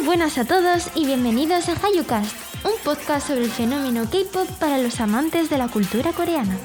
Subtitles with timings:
[0.00, 2.34] Muy buenas a todos y bienvenidos a Hayucast,
[2.64, 6.56] un podcast sobre el fenómeno K-pop para los amantes de la cultura coreana.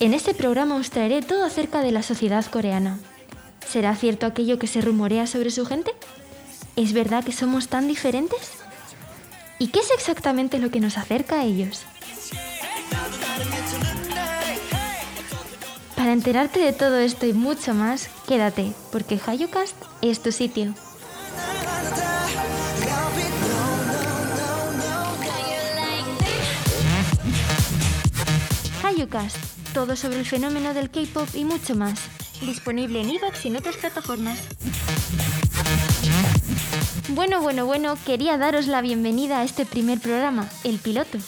[0.00, 2.98] En este programa os traeré todo acerca de la sociedad coreana.
[3.68, 5.92] ¿Será cierto aquello que se rumorea sobre su gente?
[6.74, 8.54] ¿Es verdad que somos tan diferentes?
[9.60, 11.84] ¿Y qué es exactamente lo que nos acerca a ellos?
[15.98, 20.72] Para enterarte de todo esto y mucho más, quédate, porque Hayucast es tu sitio.
[28.84, 29.36] Hayucast,
[29.74, 31.98] todo sobre el fenómeno del K-pop y mucho más.
[32.42, 34.38] Disponible en iVoox y en otras plataformas.
[37.08, 41.18] Bueno, bueno, bueno, quería daros la bienvenida a este primer programa, El Piloto.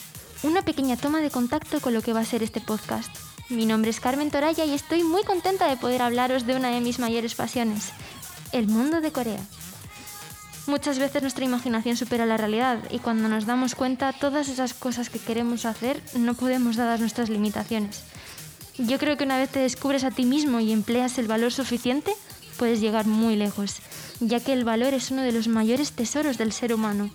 [0.44, 3.29] Una pequeña toma de contacto con lo que va a ser este podcast.
[3.50, 6.80] Mi nombre es Carmen Toraya y estoy muy contenta de poder hablaros de una de
[6.80, 7.88] mis mayores pasiones,
[8.52, 9.40] el mundo de Corea.
[10.68, 15.10] Muchas veces nuestra imaginación supera la realidad y cuando nos damos cuenta todas esas cosas
[15.10, 18.04] que queremos hacer no podemos dadas nuestras limitaciones.
[18.78, 22.12] Yo creo que una vez te descubres a ti mismo y empleas el valor suficiente,
[22.56, 23.78] puedes llegar muy lejos,
[24.20, 27.10] ya que el valor es uno de los mayores tesoros del ser humano.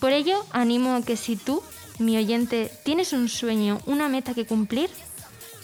[0.00, 1.62] Por ello, animo a que si tú,
[2.00, 4.90] mi oyente, tienes un sueño, una meta que cumplir,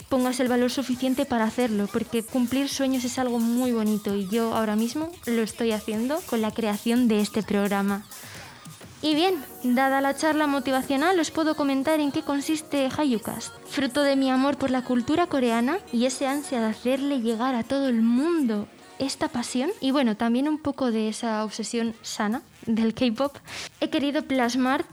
[0.08, 4.54] pongas el valor suficiente para hacerlo, porque cumplir sueños es algo muy bonito y yo
[4.54, 8.04] ahora mismo lo estoy haciendo con la creación de este programa.
[9.02, 14.16] Y bien, dada la charla motivacional, os puedo comentar en qué consiste Hayucast, fruto de
[14.16, 18.00] mi amor por la cultura coreana y ese ansia de hacerle llegar a todo el
[18.02, 18.66] mundo
[18.98, 23.36] esta pasión y bueno, también un poco de esa obsesión sana del K-pop,
[23.80, 24.84] he querido plasmar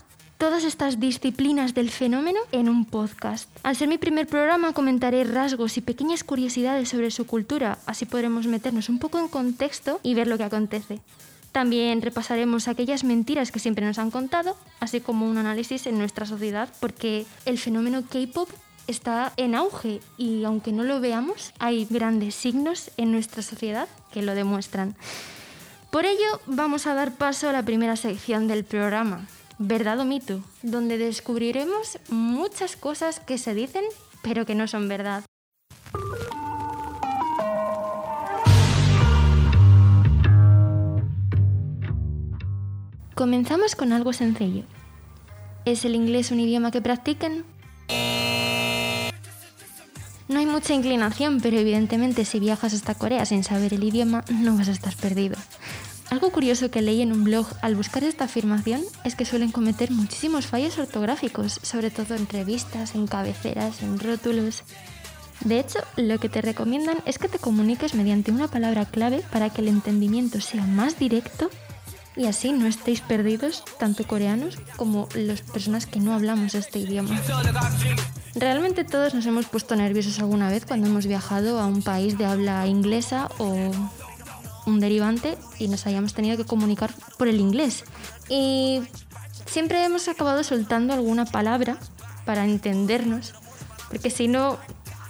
[0.44, 3.50] todas estas disciplinas del fenómeno en un podcast.
[3.64, 8.46] Al ser mi primer programa comentaré rasgos y pequeñas curiosidades sobre su cultura, así podremos
[8.46, 11.00] meternos un poco en contexto y ver lo que acontece.
[11.53, 16.26] También repasaremos aquellas mentiras que siempre nos han contado, así como un análisis en nuestra
[16.26, 18.50] sociedad, porque el fenómeno K-pop
[18.88, 24.22] está en auge y aunque no lo veamos, hay grandes signos en nuestra sociedad que
[24.22, 24.98] lo demuestran.
[25.90, 29.26] Por ello, vamos a dar paso a la primera sección del programa,
[29.59, 33.84] Verdad o mito, donde descubriremos muchas cosas que se dicen
[34.24, 35.24] pero que no son verdad.
[43.14, 44.64] Comenzamos con algo sencillo.
[45.66, 47.46] ¿Es el inglés un idioma que practiquen?
[50.28, 54.58] No hay mucha inclinación, pero evidentemente si viajas hasta Corea sin saber el idioma no
[54.58, 55.35] vas a estar perdido.
[56.13, 59.90] Algo curioso que leí en un blog al buscar esta afirmación es que suelen cometer
[59.90, 64.62] muchísimos fallos ortográficos, sobre todo en revistas, en cabeceras, en rótulos.
[65.44, 69.50] De hecho, lo que te recomiendan es que te comuniques mediante una palabra clave para
[69.50, 71.50] que el entendimiento sea más directo
[72.16, 77.19] y así no estéis perdidos, tanto coreanos como las personas que no hablamos este idioma.
[78.35, 82.25] Realmente todos nos hemos puesto nerviosos alguna vez cuando hemos viajado a un país de
[82.25, 83.72] habla inglesa o
[84.66, 87.84] un derivante y nos hayamos tenido que comunicar por el inglés.
[88.29, 88.81] Y
[89.46, 91.78] siempre hemos acabado soltando alguna palabra
[92.25, 93.34] para entendernos,
[93.90, 94.57] porque si no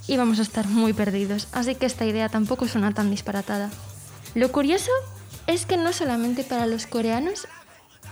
[0.07, 1.47] íbamos a estar muy perdidos.
[1.51, 3.69] Así que esta idea tampoco suena tan disparatada.
[4.35, 4.91] Lo curioso
[5.47, 7.47] es que no solamente para los coreanos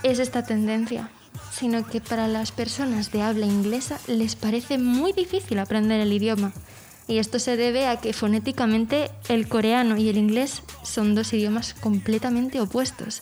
[0.03, 1.09] es esta tendencia,
[1.51, 6.53] sino que para las personas de habla inglesa les parece muy difícil aprender el idioma.
[7.07, 11.73] Y esto se debe a que fonéticamente el coreano y el inglés son dos idiomas
[11.73, 13.21] completamente opuestos.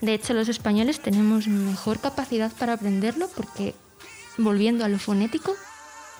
[0.00, 3.74] De hecho, los españoles tenemos mejor capacidad para aprenderlo porque,
[4.36, 5.54] volviendo a lo fonético,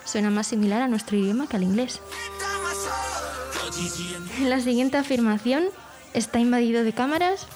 [0.05, 2.01] suena más similar a nuestro idioma que al inglés.
[4.43, 5.65] La siguiente afirmación
[6.15, 7.47] está invadido de cámaras.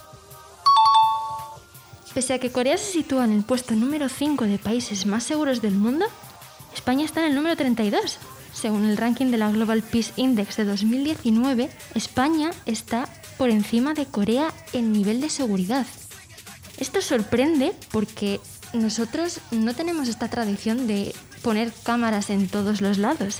[2.12, 5.62] Pese a que Corea se sitúa en el puesto número 5 de países más seguros
[5.62, 6.06] del mundo,
[6.74, 8.18] España está en el número 32.
[8.60, 14.04] Según el ranking de la Global Peace Index de 2019, España está por encima de
[14.04, 15.86] Corea en nivel de seguridad.
[16.76, 18.40] Esto sorprende porque
[18.72, 23.36] nosotros no tenemos esta tradición de poner cámaras en todos los lados.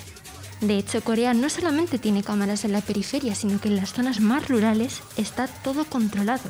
[0.61, 4.21] De hecho, Corea no solamente tiene cámaras en la periferia, sino que en las zonas
[4.21, 6.49] más rurales está todo controlado.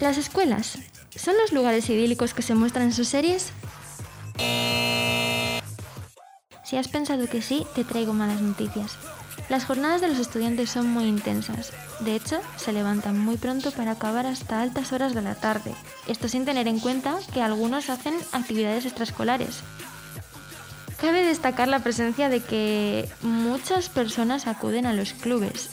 [0.00, 0.78] Las escuelas,
[1.14, 3.52] ¿son los lugares idílicos que se muestran en sus series?
[6.74, 8.96] Si has pensado que sí, te traigo malas noticias.
[9.48, 11.72] Las jornadas de los estudiantes son muy intensas.
[12.00, 15.72] De hecho, se levantan muy pronto para acabar hasta altas horas de la tarde.
[16.08, 19.60] Esto sin tener en cuenta que algunos hacen actividades extraescolares.
[21.00, 25.70] Cabe destacar la presencia de que muchas personas acuden a los clubes.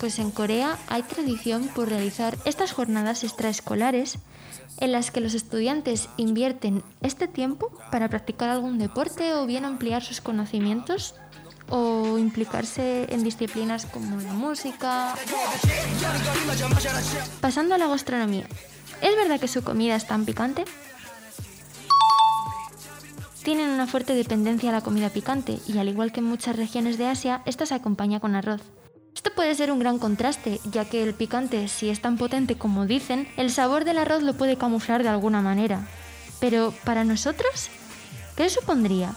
[0.00, 4.18] Pues en Corea hay tradición por realizar estas jornadas extraescolares
[4.78, 10.02] en las que los estudiantes invierten este tiempo para practicar algún deporte o bien ampliar
[10.02, 11.14] sus conocimientos
[11.68, 15.14] o implicarse en disciplinas como la música.
[17.42, 18.46] Pasando a la gastronomía.
[19.02, 20.64] ¿Es verdad que su comida es tan picante?
[23.44, 26.96] Tienen una fuerte dependencia a la comida picante y al igual que en muchas regiones
[26.96, 28.62] de Asia, esta se acompaña con arroz.
[29.14, 32.86] Esto puede ser un gran contraste, ya que el picante, si es tan potente como
[32.86, 35.86] dicen, el sabor del arroz lo puede camuflar de alguna manera.
[36.40, 37.68] Pero para nosotros,
[38.36, 39.14] ¿qué supondría?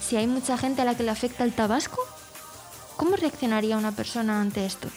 [0.00, 1.98] Si hay mucha gente a la que le afecta el tabasco,
[2.96, 4.88] ¿cómo reaccionaría una persona ante esto?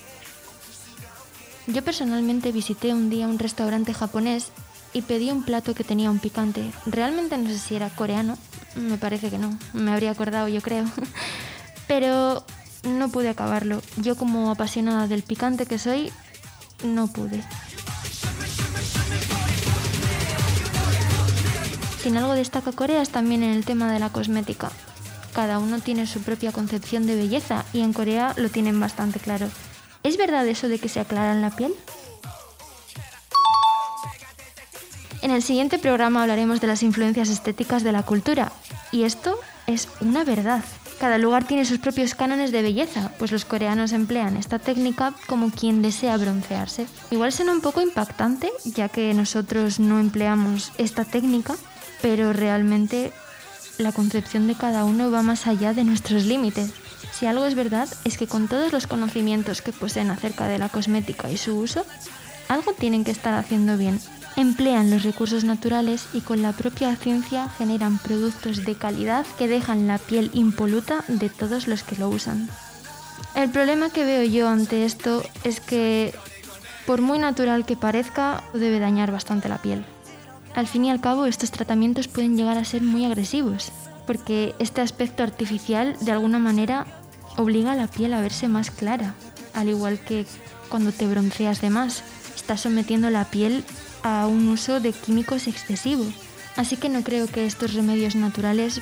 [1.68, 4.52] Yo personalmente visité un día un restaurante japonés
[4.94, 6.72] y pedí un plato que tenía un picante.
[6.86, 8.38] Realmente no sé si era coreano,
[8.76, 10.86] me parece que no, me habría acordado yo creo.
[11.88, 12.46] Pero
[12.84, 13.82] no pude acabarlo.
[13.98, 16.12] Yo como apasionada del picante que soy,
[16.84, 17.44] no pude.
[22.02, 24.72] Si en algo destaca Corea es también en el tema de la cosmética.
[25.34, 29.50] Cada uno tiene su propia concepción de belleza y en Corea lo tienen bastante claro.
[30.04, 31.74] ¿Es verdad eso de que se aclaran la piel?
[35.22, 38.52] En el siguiente programa hablaremos de las influencias estéticas de la cultura.
[38.92, 40.64] Y esto es una verdad.
[41.00, 45.52] Cada lugar tiene sus propios cánones de belleza, pues los coreanos emplean esta técnica como
[45.52, 46.88] quien desea broncearse.
[47.12, 51.56] Igual suena un poco impactante, ya que nosotros no empleamos esta técnica,
[52.02, 53.12] pero realmente
[53.78, 56.72] la concepción de cada uno va más allá de nuestros límites.
[57.12, 60.70] Si algo es verdad es que con todos los conocimientos que poseen acerca de la
[60.70, 61.86] cosmética y su uso,
[62.50, 64.00] algo tienen que estar haciendo bien
[64.38, 69.88] emplean los recursos naturales y con la propia ciencia generan productos de calidad que dejan
[69.88, 72.48] la piel impoluta de todos los que lo usan.
[73.34, 76.14] El problema que veo yo ante esto es que,
[76.86, 79.84] por muy natural que parezca, debe dañar bastante la piel.
[80.54, 83.72] Al fin y al cabo, estos tratamientos pueden llegar a ser muy agresivos,
[84.06, 86.86] porque este aspecto artificial de alguna manera
[87.38, 89.16] obliga a la piel a verse más clara,
[89.56, 90.28] al igual que
[90.70, 92.04] cuando te bronceas de más,
[92.48, 93.66] estás sometiendo la piel
[94.04, 96.06] a un uso de químicos excesivo.
[96.56, 98.80] Así que no creo que estos remedios naturales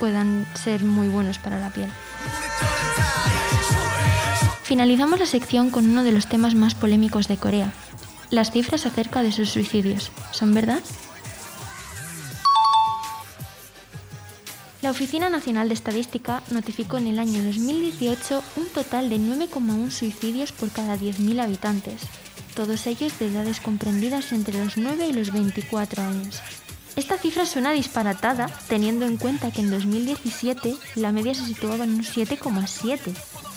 [0.00, 1.88] puedan ser muy buenos para la piel.
[4.64, 7.72] Finalizamos la sección con uno de los temas más polémicos de Corea,
[8.30, 10.10] las cifras acerca de sus suicidios.
[10.32, 10.80] ¿Son verdad?
[14.82, 20.50] La Oficina Nacional de Estadística notificó en el año 2018 un total de 9,1 suicidios
[20.50, 22.02] por cada 10.000 habitantes,
[22.54, 26.40] todos ellos de edades comprendidas entre los 9 y los 24 años.
[26.96, 31.94] Esta cifra suena disparatada teniendo en cuenta que en 2017 la media se situaba en
[31.94, 32.98] un 7,7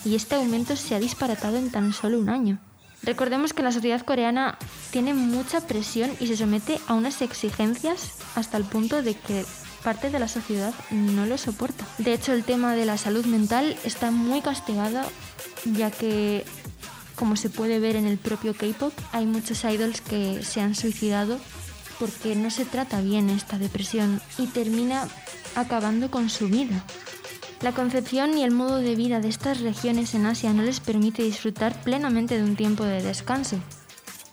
[0.06, 2.60] y este aumento se ha disparatado en tan solo un año.
[3.04, 4.58] Recordemos que la sociedad coreana
[4.90, 9.46] tiene mucha presión y se somete a unas exigencias hasta el punto de que
[9.84, 11.86] parte de la sociedad no lo soporta.
[12.00, 15.02] De hecho, el tema de la salud mental está muy castigado
[15.66, 16.46] ya que
[17.18, 21.40] como se puede ver en el propio K-pop, hay muchos idols que se han suicidado
[22.00, 25.08] porque no se trata bien esta depresión y termina
[25.56, 26.84] acabando con su vida.
[27.62, 31.24] La concepción y el modo de vida de estas regiones en Asia no les permite
[31.24, 33.58] disfrutar plenamente de un tiempo de descanso.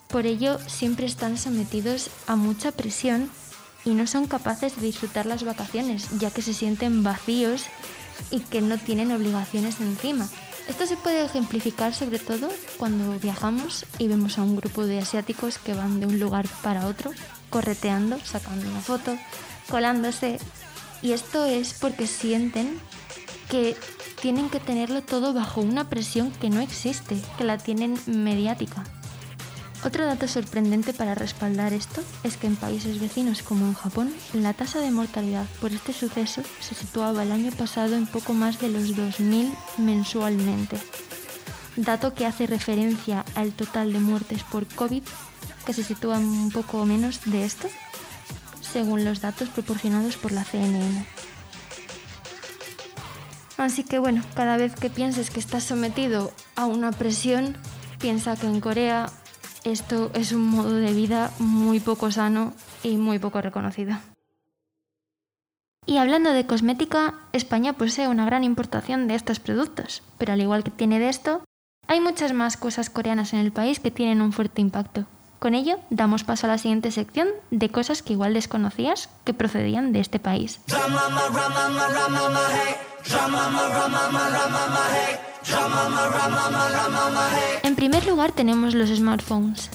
[0.08, 3.30] Por ello, siempre están sometidos a mucha presión
[3.86, 7.64] y no son capaces de disfrutar las vacaciones, ya que se sienten vacíos
[8.30, 10.28] y que no tienen obligaciones encima.
[10.68, 15.59] Esto se puede ejemplificar sobre todo cuando viajamos y vemos a un grupo de asiáticos
[15.59, 17.12] que van de un lugar para otro,
[17.50, 19.16] correteando, sacando una foto,
[19.68, 20.38] colándose.
[21.02, 22.80] Y esto es porque sienten
[23.50, 23.76] que
[24.23, 28.85] tienen que tenerlo todo bajo una presión que no existe, que la tienen mediática.
[29.84, 34.54] Otro dato sorprendente para respaldar esto es que en países vecinos como en Japón, la
[34.54, 38.70] tasa de mortalidad por este suceso se situaba el año pasado en poco más de
[38.70, 40.78] los 2.000 mensualmente,
[41.76, 45.02] dato que hace referencia al total de muertes por COVID,
[45.66, 47.68] que se sitúa un poco menos de esto,
[48.62, 51.06] según los datos proporcionados por la CNN.
[53.58, 57.58] Así que bueno, cada vez que pienses que estás sometido a una presión,
[57.98, 59.10] piensa que en Corea
[59.64, 62.52] esto es un modo de vida muy poco sano
[62.83, 63.97] y muy poco reconocido.
[65.87, 70.64] Y hablando de cosmética, España posee una gran importación de estos productos, pero al igual
[70.64, 71.42] que tiene de esto,
[71.87, 75.04] hay muchas más cosas coreanas en el país que tienen un fuerte impacto.
[75.38, 79.92] Con ello, damos paso a la siguiente sección de cosas que igual desconocías que procedían
[79.92, 80.59] de este país.
[87.62, 89.70] En primer lugar tenemos los smartphones.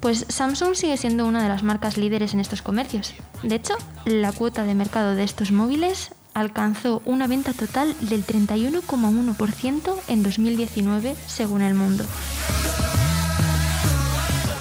[0.00, 3.14] Pues Samsung sigue siendo una de las marcas líderes en estos comercios.
[3.42, 9.94] De hecho, la cuota de mercado de estos móviles alcanzó una venta total del 31,1%
[10.08, 12.04] en 2019 según el mundo.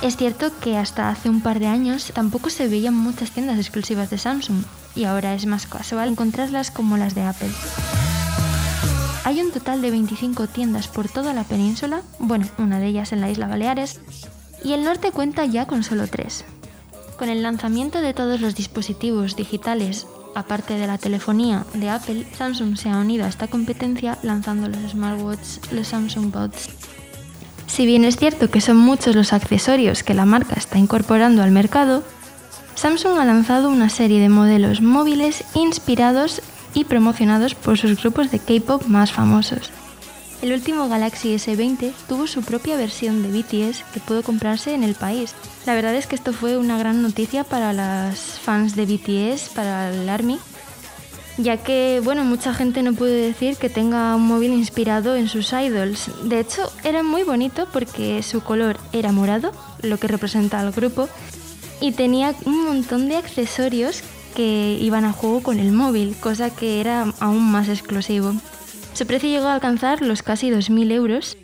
[0.01, 4.09] Es cierto que hasta hace un par de años tampoco se veían muchas tiendas exclusivas
[4.09, 4.63] de Samsung
[4.95, 7.50] y ahora es más casual encontrarlas como las de Apple.
[9.25, 13.22] Hay un total de 25 tiendas por toda la península, bueno, una de ellas en
[13.22, 14.00] la isla Baleares,
[14.63, 16.46] y el norte cuenta ya con solo tres.
[17.17, 20.05] Con el lanzamiento de todos los dispositivos digitales,
[20.36, 24.91] aparte de la telefonía de Apple, Samsung se ha unido a esta competencia lanzando los
[24.91, 26.70] smartwatches, los Samsung Buds.
[27.65, 31.50] Si bien es cierto que son muchos los accesorios que la marca está incorporando al
[31.50, 32.03] mercado,
[32.75, 36.44] Samsung ha lanzado una serie de modelos móviles inspirados
[36.75, 39.72] y promocionados por sus grupos de K-pop más famosos.
[40.41, 44.94] El último Galaxy S20 tuvo su propia versión de BTS que pudo comprarse en el
[44.94, 45.34] país.
[45.65, 49.89] La verdad es que esto fue una gran noticia para las fans de BTS, para
[49.89, 50.38] el ARMY,
[51.38, 55.51] ya que, bueno, mucha gente no puede decir que tenga un móvil inspirado en sus
[55.51, 56.12] idols.
[56.24, 59.51] De hecho, era muy bonito porque su color era morado,
[59.82, 61.10] lo que representa al grupo,
[61.82, 64.03] y tenía un montón de accesorios
[64.35, 68.33] que iban a juego con el móvil, cosa que era aún más exclusivo.
[68.93, 71.37] Su precio llegó a alcanzar los casi 2.000 euros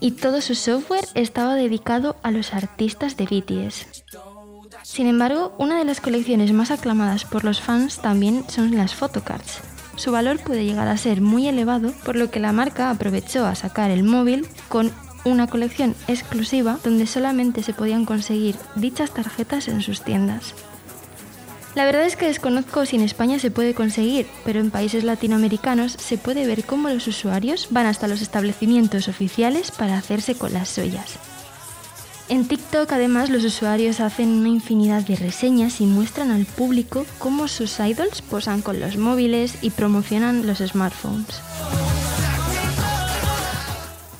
[0.00, 3.86] y todo su software estaba dedicado a los artistas de BTS.
[4.82, 9.60] Sin embargo, una de las colecciones más aclamadas por los fans también son las photocards.
[9.96, 13.54] Su valor puede llegar a ser muy elevado, por lo que la marca aprovechó a
[13.54, 14.90] sacar el móvil con
[15.24, 20.54] una colección exclusiva donde solamente se podían conseguir dichas tarjetas en sus tiendas.
[21.80, 25.92] La verdad es que desconozco si en España se puede conseguir, pero en países latinoamericanos
[25.92, 30.68] se puede ver cómo los usuarios van hasta los establecimientos oficiales para hacerse con las
[30.68, 31.14] suyas.
[32.28, 37.48] En TikTok además los usuarios hacen una infinidad de reseñas y muestran al público cómo
[37.48, 41.40] sus idols posan con los móviles y promocionan los smartphones.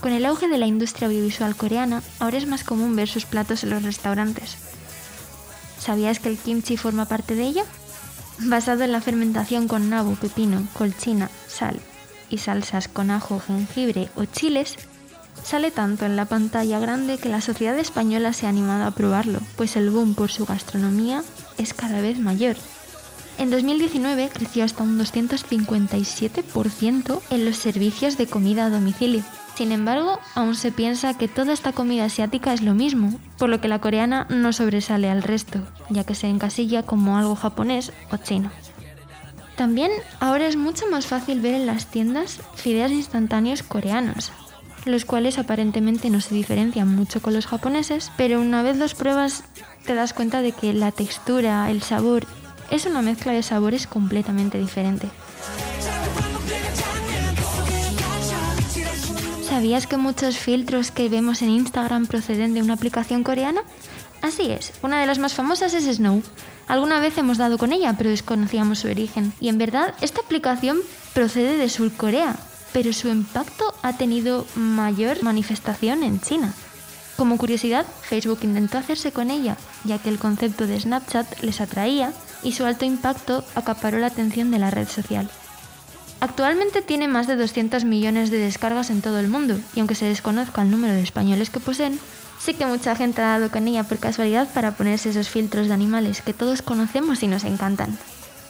[0.01, 3.65] Con el auge de la industria audiovisual coreana, ahora es más común ver sus platos
[3.65, 4.57] en los restaurantes.
[5.81, 7.65] ¿Sabías que el kimchi forma parte de ella?
[8.39, 11.81] Basado en la fermentación con nabo, pepino, colchina, sal
[12.29, 14.77] y salsas con ajo, jengibre o chiles,
[15.43, 19.41] sale tanto en la pantalla grande que la sociedad española se ha animado a probarlo,
[19.57, 21.25] pues el boom por su gastronomía
[21.57, 22.57] es cada vez mayor.
[23.39, 29.23] En 2019 creció hasta un 257% en los servicios de comida a domicilio,
[29.61, 33.61] sin embargo, aún se piensa que toda esta comida asiática es lo mismo, por lo
[33.61, 35.59] que la coreana no sobresale al resto,
[35.91, 38.51] ya que se encasilla como algo japonés o chino.
[39.57, 44.33] También ahora es mucho más fácil ver en las tiendas fideos instantáneos coreanos,
[44.87, 49.45] los cuales aparentemente no se diferencian mucho con los japoneses, pero una vez los pruebas
[49.85, 52.27] te das cuenta de que la textura, el sabor,
[52.71, 55.11] es una mezcla de sabores completamente diferente.
[59.61, 63.61] ¿Sabías que muchos filtros que vemos en Instagram proceden de una aplicación coreana?
[64.23, 66.23] Así es, una de las más famosas es Snow.
[66.67, 69.35] Alguna vez hemos dado con ella, pero desconocíamos su origen.
[69.39, 70.79] Y en verdad, esta aplicación
[71.13, 72.37] procede de Sur Corea,
[72.73, 76.55] pero su impacto ha tenido mayor manifestación en China.
[77.19, 82.15] Como curiosidad, Facebook intentó hacerse con ella, ya que el concepto de Snapchat les atraía
[82.43, 85.29] y su alto impacto acaparó la atención de la red social.
[86.21, 90.05] Actualmente tiene más de 200 millones de descargas en todo el mundo, y aunque se
[90.05, 91.99] desconozca el número de españoles que poseen,
[92.39, 95.75] sí que mucha gente ha dado con ella por casualidad para ponerse esos filtros de
[95.75, 97.97] animales que todos conocemos y nos encantan.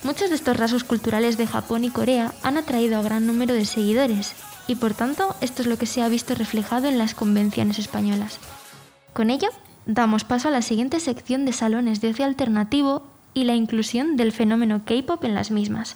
[0.03, 3.65] Muchos de estos rasgos culturales de Japón y Corea han atraído a gran número de
[3.65, 4.33] seguidores,
[4.67, 8.41] y por tanto esto es lo que se ha visto reflejado en las convenciones españolas.
[9.13, 9.49] Con ello,
[9.87, 14.33] damos paso a la siguiente sección de salones de ocio alternativo y la inclusión del
[14.33, 15.95] fenómeno K-pop en las mismas.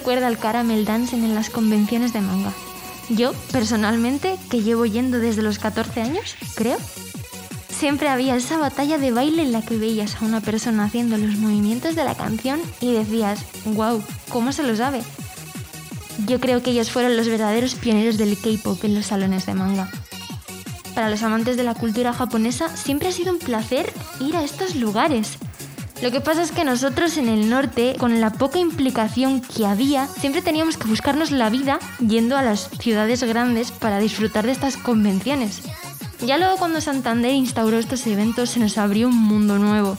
[0.00, 2.54] Recuerda al caramel dancing en las convenciones de manga.
[3.10, 6.78] Yo, personalmente, que llevo yendo desde los 14 años, creo,
[7.68, 11.36] siempre había esa batalla de baile en la que veías a una persona haciendo los
[11.36, 15.02] movimientos de la canción y decías, wow, ¿cómo se lo sabe?
[16.26, 19.90] Yo creo que ellos fueron los verdaderos pioneros del K-pop en los salones de manga.
[20.94, 24.76] Para los amantes de la cultura japonesa siempre ha sido un placer ir a estos
[24.76, 25.36] lugares.
[26.02, 30.06] Lo que pasa es que nosotros en el norte, con la poca implicación que había,
[30.06, 34.78] siempre teníamos que buscarnos la vida yendo a las ciudades grandes para disfrutar de estas
[34.78, 35.60] convenciones.
[36.24, 39.98] Ya luego cuando Santander instauró estos eventos se nos abrió un mundo nuevo.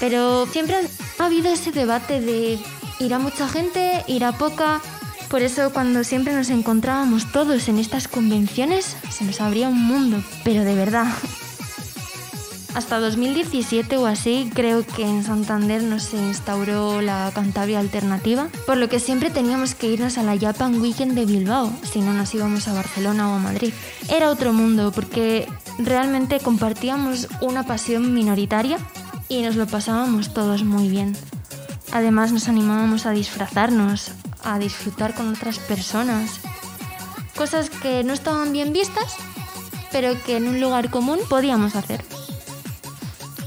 [0.00, 0.76] Pero siempre
[1.18, 2.58] ha habido ese debate de
[2.98, 4.80] ir a mucha gente, ir a poca.
[5.28, 10.22] Por eso cuando siempre nos encontrábamos todos en estas convenciones se nos abría un mundo.
[10.42, 11.06] Pero de verdad,
[12.74, 18.76] hasta 2017 o así creo que en Santander no se instauró la Cantabria Alternativa, por
[18.76, 22.34] lo que siempre teníamos que irnos a la Japan Weekend de Bilbao, si no nos
[22.34, 23.72] íbamos a Barcelona o a Madrid.
[24.08, 28.78] Era otro mundo porque realmente compartíamos una pasión minoritaria
[29.28, 31.16] y nos lo pasábamos todos muy bien.
[31.92, 34.10] Además nos animábamos a disfrazarnos,
[34.42, 36.40] a disfrutar con otras personas,
[37.36, 39.14] cosas que no estaban bien vistas,
[39.92, 42.04] pero que en un lugar común podíamos hacer.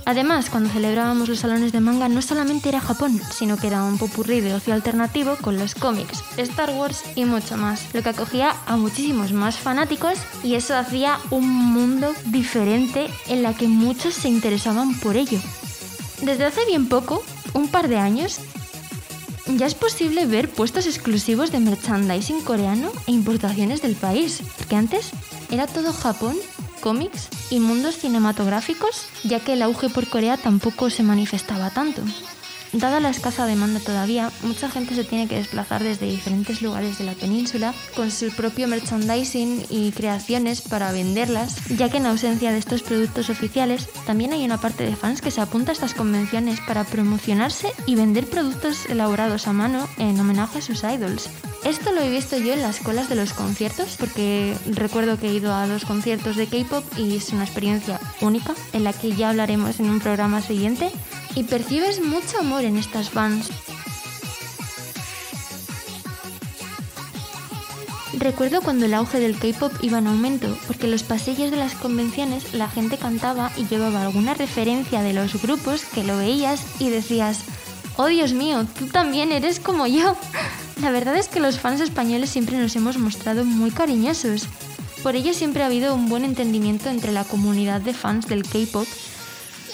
[0.07, 3.97] Además, cuando celebrábamos los salones de manga no solamente era Japón, sino que era un
[3.97, 8.55] popurrí de ocio alternativo con los cómics, Star Wars y mucho más, lo que acogía
[8.67, 14.29] a muchísimos más fanáticos y eso hacía un mundo diferente en la que muchos se
[14.29, 15.39] interesaban por ello.
[16.21, 17.21] Desde hace bien poco,
[17.53, 18.39] un par de años,
[19.57, 25.09] ya es posible ver puestos exclusivos de merchandising coreano e importaciones del país, porque antes
[25.51, 26.37] era todo Japón
[26.77, 32.03] cómics y mundos cinematográficos, ya que el auge por Corea tampoco se manifestaba tanto.
[32.73, 37.05] Dada la escasa demanda todavía, mucha gente se tiene que desplazar desde diferentes lugares de
[37.05, 42.57] la península con su propio merchandising y creaciones para venderlas, ya que en ausencia de
[42.57, 46.59] estos productos oficiales, también hay una parte de fans que se apunta a estas convenciones
[46.67, 51.29] para promocionarse y vender productos elaborados a mano en homenaje a sus idols.
[51.63, 55.33] Esto lo he visto yo en las colas de los conciertos, porque recuerdo que he
[55.33, 59.29] ido a dos conciertos de K-pop y es una experiencia única, en la que ya
[59.29, 60.91] hablaremos en un programa siguiente
[61.35, 63.49] y percibes mucho amor en estas fans.
[68.13, 71.75] Recuerdo cuando el auge del K-pop iba en aumento, porque en los pasillos de las
[71.75, 76.89] convenciones la gente cantaba y llevaba alguna referencia de los grupos que lo veías y
[76.89, 77.41] decías,
[77.95, 80.15] oh Dios mío, tú también eres como yo.
[80.81, 84.47] La verdad es que los fans españoles siempre nos hemos mostrado muy cariñosos.
[85.03, 88.87] Por ello siempre ha habido un buen entendimiento entre la comunidad de fans del K-pop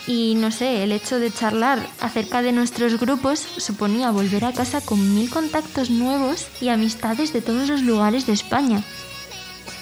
[0.05, 4.81] y no sé, el hecho de charlar acerca de nuestros grupos suponía volver a casa
[4.81, 8.83] con mil contactos nuevos y amistades de todos los lugares de España.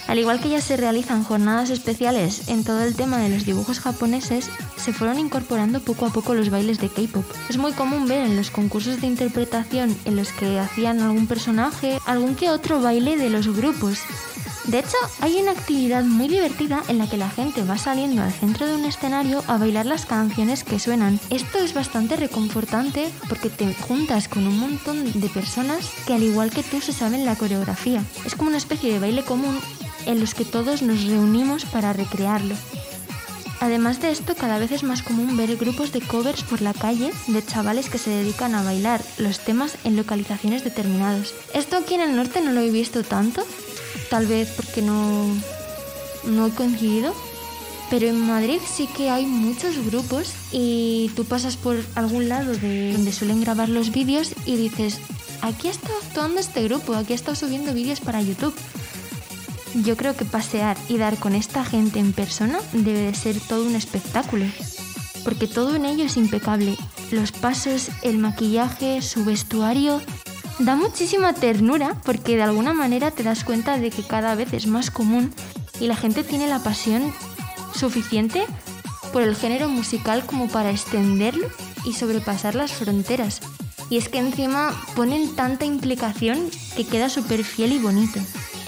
[0.07, 3.79] Al igual que ya se realizan jornadas especiales en todo el tema de los dibujos
[3.79, 7.25] japoneses, se fueron incorporando poco a poco los bailes de K-pop.
[7.49, 11.99] Es muy común ver en los concursos de interpretación en los que hacían algún personaje,
[12.05, 13.99] algún que otro baile de los grupos,
[14.65, 18.31] de hecho, hay una actividad muy divertida en la que la gente va saliendo al
[18.31, 21.19] centro de un escenario a bailar las canciones que suenan.
[21.31, 26.51] Esto es bastante reconfortante porque te juntas con un montón de personas que al igual
[26.51, 28.03] que tú se saben la coreografía.
[28.23, 29.59] Es como una especie de baile común
[30.05, 32.55] en los que todos nos reunimos para recrearlo.
[33.61, 37.11] Además de esto, cada vez es más común ver grupos de covers por la calle
[37.27, 41.35] de chavales que se dedican a bailar los temas en localizaciones determinadas.
[41.53, 43.45] Esto aquí en el norte no lo he visto tanto,
[44.09, 45.27] tal vez porque no,
[46.25, 47.13] no he coincidido.
[47.91, 52.93] Pero en Madrid sí que hay muchos grupos y tú pasas por algún lado de
[52.93, 54.97] donde suelen grabar los vídeos y dices,
[55.41, 58.55] aquí estado actuando este grupo, aquí estado subiendo vídeos para YouTube.
[59.73, 63.65] Yo creo que pasear y dar con esta gente en persona debe de ser todo
[63.65, 64.45] un espectáculo,
[65.23, 66.77] porque todo en ello es impecable.
[67.12, 70.01] Los pasos, el maquillaje, su vestuario,
[70.60, 74.67] Da muchísima ternura porque de alguna manera te das cuenta de que cada vez es
[74.67, 75.34] más común
[75.79, 77.12] y la gente tiene la pasión
[77.73, 78.45] suficiente
[79.12, 81.47] por el género musical como para extenderlo
[81.84, 83.41] y sobrepasar las fronteras.
[83.89, 88.19] Y es que encima ponen tanta implicación que queda súper fiel y bonito.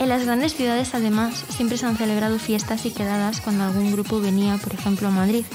[0.04, 4.20] En las grandes ciudades además siempre se han celebrado fiestas y quedadas cuando algún grupo
[4.20, 5.46] venía, por ejemplo, a Madrid.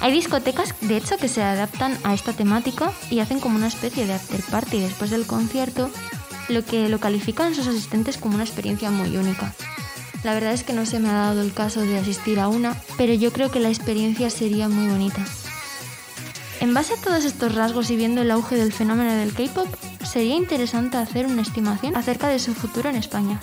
[0.00, 4.06] Hay discotecas, de hecho, que se adaptan a esta temática y hacen como una especie
[4.06, 5.90] de after party después del concierto,
[6.48, 9.52] lo que lo califican sus asistentes como una experiencia muy única.
[10.22, 12.80] La verdad es que no se me ha dado el caso de asistir a una,
[12.96, 15.24] pero yo creo que la experiencia sería muy bonita.
[16.60, 19.66] En base a todos estos rasgos y viendo el auge del fenómeno del K-pop,
[20.04, 23.40] sería interesante hacer una estimación acerca de su futuro en España.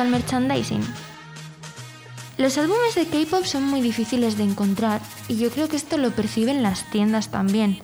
[0.00, 0.82] Al merchandising,
[2.38, 6.10] los álbumes de K-pop son muy difíciles de encontrar y yo creo que esto lo
[6.10, 7.80] perciben las tiendas también.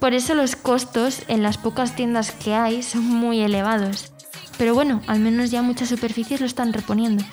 [0.00, 4.12] Por eso los costos en las pocas tiendas que hay son muy elevados.
[4.58, 7.24] Pero bueno, al menos ya muchas superficies lo están reponiendo.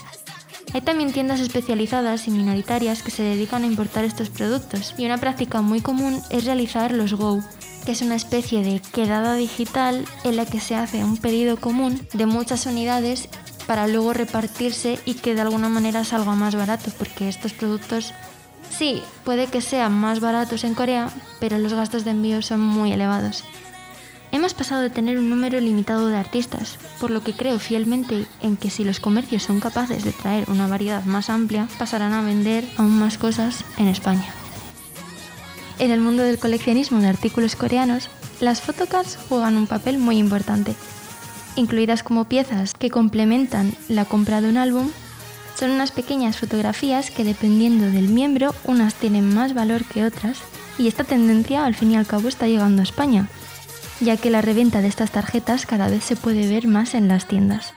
[0.73, 5.17] Hay también tiendas especializadas y minoritarias que se dedican a importar estos productos y una
[5.17, 7.43] práctica muy común es realizar los Go,
[7.85, 12.07] que es una especie de quedada digital en la que se hace un pedido común
[12.13, 13.27] de muchas unidades
[13.67, 18.13] para luego repartirse y que de alguna manera salga más barato, porque estos productos
[18.69, 22.91] sí, puede que sean más baratos en Corea, pero los gastos de envío son muy
[22.91, 23.43] elevados.
[24.31, 28.57] Hemos pasado de tener un número limitado de artistas, por lo que creo fielmente en
[28.57, 32.67] que si los comercios son capaces de traer una variedad más amplia, pasarán a vender
[32.77, 34.33] aún más cosas en España.
[35.77, 40.75] En el mundo del coleccionismo de artículos coreanos, las photocards juegan un papel muy importante.
[41.55, 44.89] Incluidas como piezas que complementan la compra de un álbum,
[45.57, 50.39] son unas pequeñas fotografías que dependiendo del miembro unas tienen más valor que otras
[50.79, 53.27] y esta tendencia al fin y al cabo está llegando a España,
[53.99, 57.27] ya que la reventa de estas tarjetas cada vez se puede ver más en las
[57.27, 57.73] tiendas.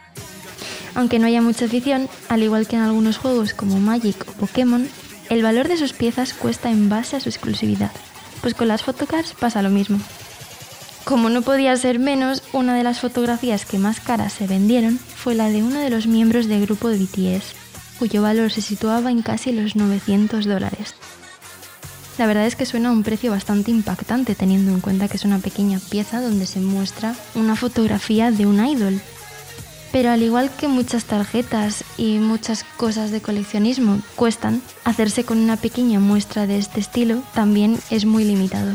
[0.95, 4.89] Aunque no haya mucha afición, al igual que en algunos juegos como Magic o Pokémon,
[5.29, 7.91] el valor de sus piezas cuesta en base a su exclusividad,
[8.41, 9.99] pues con las photocards pasa lo mismo.
[11.07, 15.37] Como no podía ser menos, una de las fotografías que más caras se vendieron fue
[15.37, 17.55] la de uno de los miembros del grupo de BTS,
[18.01, 20.97] cuyo valor se situaba en casi los 900 dólares.
[22.19, 25.25] La verdad es que suena a un precio bastante impactante teniendo en cuenta que es
[25.25, 29.01] una pequeña pieza donde se muestra una fotografía de un idol.
[29.93, 35.57] Pero al igual que muchas tarjetas y muchas cosas de coleccionismo cuestan, hacerse con una
[35.57, 38.73] pequeña muestra de este estilo también es muy limitado.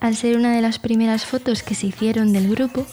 [0.00, 2.86] Al ser una de las primeras fotos que se hicieron del grupo,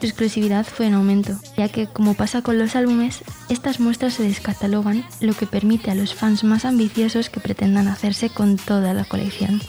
[0.00, 4.24] su exclusividad fue en aumento, ya que, como pasa con los álbumes, estas muestras se
[4.24, 9.04] descatalogan, lo que permite a los fans más ambiciosos que pretendan hacerse con toda la
[9.04, 9.62] colección.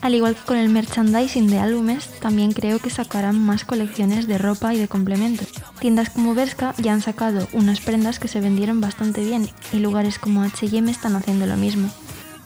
[0.00, 4.36] Al igual que con el merchandising de álbumes, también creo que sacarán más colecciones de
[4.38, 5.46] ropa y de complementos.
[5.78, 10.18] Tiendas como Berska ya han sacado unas prendas que se vendieron bastante bien y lugares
[10.18, 11.88] como H&M están haciendo lo mismo.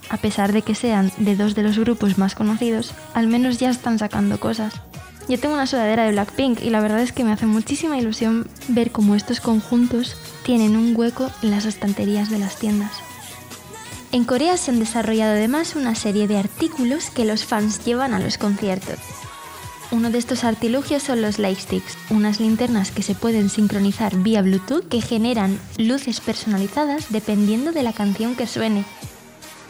[0.09, 3.71] A pesar de que sean de dos de los grupos más conocidos, al menos ya
[3.71, 4.75] están sacando cosas.
[5.29, 8.47] Yo tengo una sudadera de Blackpink y la verdad es que me hace muchísima ilusión
[8.69, 12.92] ver cómo estos conjuntos tienen un hueco en las estanterías de las tiendas.
[14.12, 18.21] En Corea se han desarrollado además una serie de artículos que los fans llevan a
[18.21, 18.99] los conciertos.
[19.90, 24.88] Uno de estos artilugios son los Lightsticks, unas linternas que se pueden sincronizar vía Bluetooth
[24.88, 28.85] que generan luces personalizadas dependiendo de la canción que suene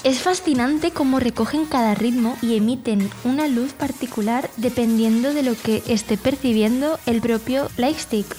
[0.07, 5.83] es fascinante cómo recogen cada ritmo y emiten una luz particular dependiendo de lo que
[5.89, 8.37] esté percibiendo el propio Lightstick.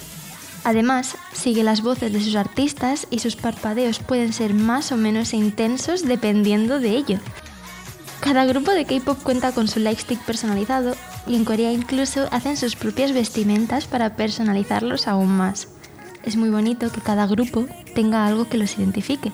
[0.63, 5.33] Además, sigue las voces de sus artistas y sus parpadeos pueden ser más o menos
[5.33, 7.19] intensos dependiendo de ello.
[8.21, 10.95] Cada grupo de K-pop cuenta con su lightstick personalizado
[11.27, 15.67] y en Corea incluso hacen sus propias vestimentas para personalizarlos aún más.
[16.23, 19.33] Es muy bonito que cada grupo tenga algo que los identifique.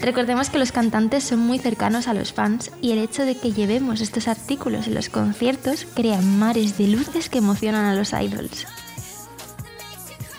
[0.00, 3.52] Recordemos que los cantantes son muy cercanos a los fans y el hecho de que
[3.52, 8.66] llevemos estos artículos en los conciertos crea mares de luces que emocionan a los idols.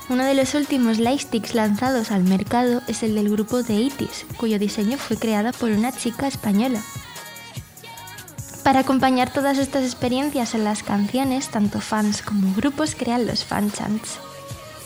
[0.10, 4.58] Uno de los últimos lightsticks lanzados al mercado es el del grupo de Itis, cuyo
[4.58, 6.82] diseño fue creado por una chica española.
[8.64, 14.20] Para acompañar todas estas experiencias en las canciones, tanto fans como grupos crean los fanchants.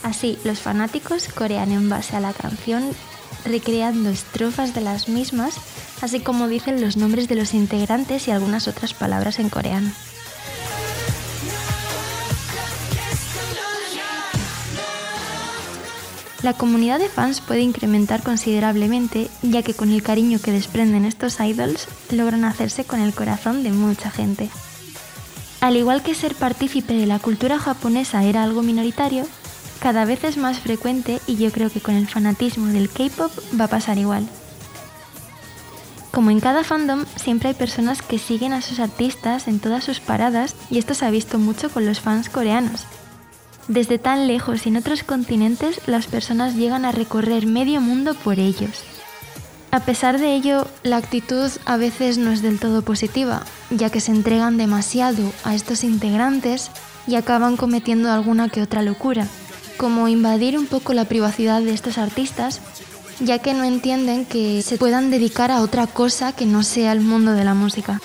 [0.02, 2.92] Así, los fanáticos corean en base a la canción
[3.46, 5.56] recreando estrofas de las mismas,
[6.02, 9.92] así como dicen los nombres de los integrantes y algunas otras palabras en coreano.
[16.44, 21.40] La comunidad de fans puede incrementar considerablemente, ya que con el cariño que desprenden estos
[21.40, 24.50] idols logran hacerse con el corazón de mucha gente.
[25.60, 29.28] Al igual que ser partícipe de la cultura japonesa era algo minoritario,
[29.82, 33.66] cada vez es más frecuente y yo creo que con el fanatismo del K-Pop va
[33.66, 34.28] a pasar igual.
[36.12, 40.00] Como en cada fandom, siempre hay personas que siguen a sus artistas en todas sus
[40.00, 42.86] paradas y esto se ha visto mucho con los fans coreanos.
[43.68, 48.38] Desde tan lejos y en otros continentes, las personas llegan a recorrer medio mundo por
[48.38, 48.84] ellos.
[49.72, 53.42] A pesar de ello, la actitud a veces no es del todo positiva,
[53.72, 56.70] ya que se entregan demasiado a estos integrantes
[57.08, 59.28] y acaban cometiendo alguna que otra locura
[59.82, 62.62] como invadir un poco la privacidad de estos artistas,
[63.20, 67.02] ya que no entienden que se puedan dedicar a otra cosa que no sea el
[67.02, 68.00] mundo de la música.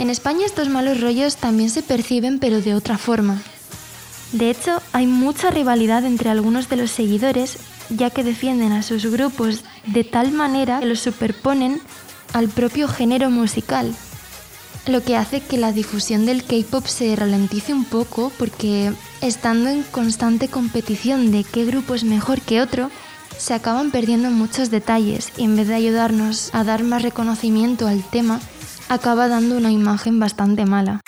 [0.00, 3.40] En España estos malos rollos también se perciben pero de otra forma.
[4.32, 7.56] De hecho, hay mucha rivalidad entre algunos de los seguidores,
[7.88, 11.80] ya que defienden a sus grupos de tal manera que los superponen
[12.32, 13.94] al propio género musical,
[14.86, 19.82] lo que hace que la difusión del K-Pop se ralentice un poco porque estando en
[19.84, 22.90] constante competición de qué grupo es mejor que otro,
[23.38, 28.02] se acaban perdiendo muchos detalles y en vez de ayudarnos a dar más reconocimiento al
[28.02, 28.40] tema,
[28.88, 31.00] acaba dando una imagen bastante mala.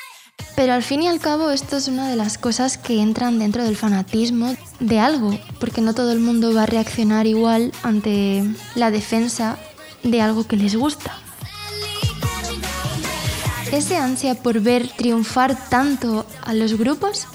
[0.56, 3.64] Pero al fin y al cabo esto es una de las cosas que entran dentro
[3.64, 8.44] del fanatismo de algo, porque no todo el mundo va a reaccionar igual ante
[8.76, 9.58] la defensa
[10.04, 11.23] de algo que les gusta.
[13.74, 17.26] Ese ansia por ver triunfar tanto a los grupos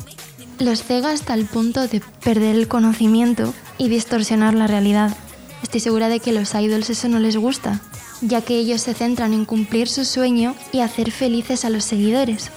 [0.57, 5.17] los cega hasta el punto de perder el conocimiento y distorsionar la realidad.
[5.63, 7.81] Estoy segura de que los idols eso no les gusta,
[8.21, 12.51] ya que ellos se centran en cumplir su sueño y hacer felices a los seguidores.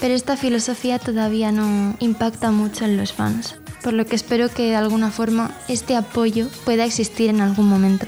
[0.00, 4.70] Pero esta filosofía todavía no impacta mucho en los fans, por lo que espero que
[4.70, 8.06] de alguna forma este apoyo pueda existir en algún momento.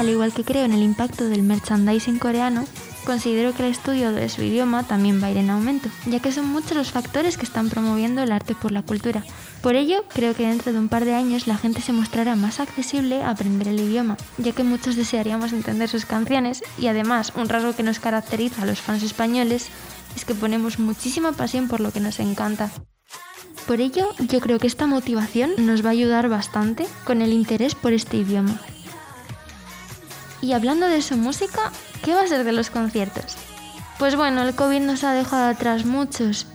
[0.00, 2.64] Al igual que creo en el impacto del merchandising coreano,
[3.04, 6.32] considero que el estudio de su idioma también va a ir en aumento, ya que
[6.32, 9.22] son muchos los factores que están promoviendo el arte por la cultura.
[9.60, 12.60] Por ello, creo que dentro de un par de años la gente se mostrará más
[12.60, 17.50] accesible a aprender el idioma, ya que muchos desearíamos entender sus canciones y además un
[17.50, 19.68] rasgo que nos caracteriza a los fans españoles
[20.16, 22.70] es que ponemos muchísima pasión por lo que nos encanta.
[23.66, 27.74] Por ello, yo creo que esta motivación nos va a ayudar bastante con el interés
[27.74, 28.58] por este idioma.
[30.42, 31.72] Y hablando de su música,
[32.02, 33.36] ¿qué va a ser de los conciertos?
[33.98, 36.46] Pues bueno, el COVID nos ha dejado atrás muchos.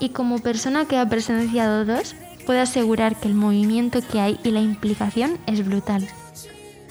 [0.00, 4.50] Y como persona que ha presenciado dos, puedo asegurar que el movimiento que hay y
[4.50, 6.08] la implicación es brutal.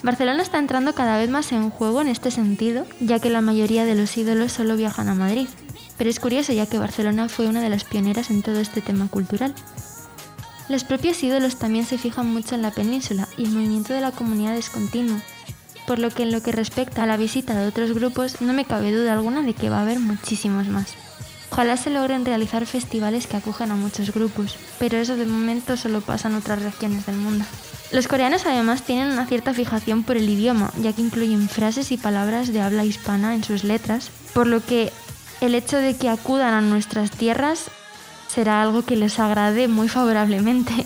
[0.01, 3.83] Barcelona está entrando cada vez más en juego en este sentido, ya que la mayoría
[3.83, 5.49] de los ídolos solo viajan a Madrid.
[5.97, 9.09] Pero es curioso ya que Barcelona fue una de las pioneras en todo este tema
[9.09, 9.53] cultural.
[10.69, 14.11] Los propios ídolos también se fijan mucho en la península y el movimiento de la
[14.11, 15.19] comunidad es continuo,
[15.89, 18.63] por lo que en lo que respecta a la visita de otros grupos no me
[18.63, 20.93] cabe duda alguna de que va a haber muchísimos más.
[21.51, 26.01] Ojalá se logren realizar festivales que acojan a muchos grupos, pero eso de momento solo
[26.01, 27.43] pasa en otras regiones del mundo.
[27.91, 31.97] Los coreanos además tienen una cierta fijación por el idioma, ya que incluyen frases y
[31.97, 34.93] palabras de habla hispana en sus letras, por lo que
[35.41, 37.71] el hecho de que acudan a nuestras tierras
[38.27, 40.85] será algo que les agrade muy favorablemente.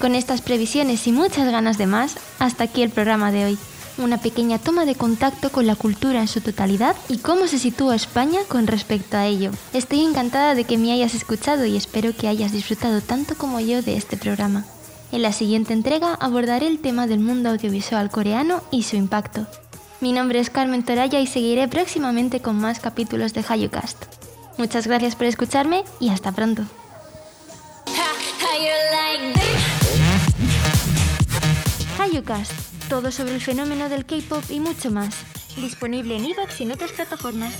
[0.00, 3.58] Con estas previsiones y muchas ganas de más, hasta aquí el programa de hoy.
[3.98, 7.96] Una pequeña toma de contacto con la cultura en su totalidad y cómo se sitúa
[7.96, 9.50] España con respecto a ello.
[9.74, 13.82] Estoy encantada de que me hayas escuchado y espero que hayas disfrutado tanto como yo
[13.82, 14.64] de este programa.
[15.12, 19.46] En la siguiente entrega abordaré el tema del mundo audiovisual coreano y su impacto.
[20.00, 24.02] Mi nombre es Carmen Toraya y seguiré próximamente con más capítulos de HayuCast.
[24.56, 26.62] Muchas gracias por escucharme y hasta pronto.
[32.00, 32.52] HayuCast,
[32.88, 35.14] todo sobre el fenómeno del K-pop y mucho más.
[35.56, 37.52] Disponible en iVoox y en otras plataformas.